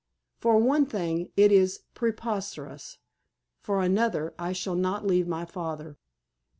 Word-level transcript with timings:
For 0.39 0.57
one 0.57 0.87
thing, 0.87 1.29
it 1.37 1.51
is 1.51 1.81
preposterous. 1.93 2.97
For 3.61 3.83
another, 3.83 4.33
I 4.39 4.51
shall 4.51 4.73
not 4.73 5.05
leave 5.05 5.27
my 5.27 5.45
father." 5.45 5.95